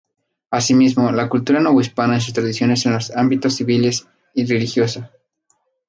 Asimismo, 0.49 1.11
la 1.11 1.29
cultura 1.29 1.59
novohispana 1.59 2.17
y 2.17 2.21
sus 2.21 2.33
tradiciones 2.33 2.83
en 2.87 2.93
los 2.93 3.15
ámbitos 3.15 3.53
civil 3.57 3.87
y 4.33 4.45
religioso. 4.47 5.07